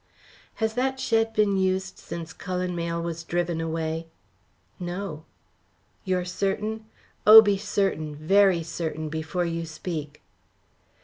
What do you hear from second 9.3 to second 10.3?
you speak."